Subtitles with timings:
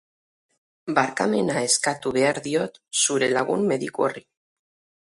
[0.99, 4.27] Barkamena eskatu behar diot zure lagun mediku horri.